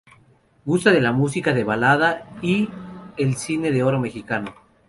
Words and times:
Gusta 0.65 0.91
de 0.91 0.99
la 0.99 1.11
música 1.11 1.53
de 1.53 1.63
balada 1.63 2.25
y 2.41 2.69
el 3.17 3.35
Cine 3.35 3.69
de 3.69 3.83
Oro 3.83 3.99
Mexicano. 3.99 4.55